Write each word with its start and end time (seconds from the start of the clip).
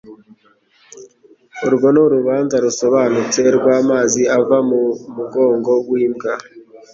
Urwo 1.65 1.87
ni 1.93 1.99
urubanza 2.05 2.55
rusobanutse 2.65 3.39
rw 3.57 3.65
"amazi 3.79 4.21
ava 4.37 4.57
mu 4.69 4.81
mugongo 5.15 5.71
w'imbwa". 5.91 6.31